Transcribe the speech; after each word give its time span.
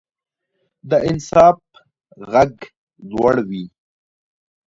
د 0.89 0.91
انصاف 1.09 1.57
غږ 2.31 2.53
لوړ 3.11 3.35
وي 3.49 3.65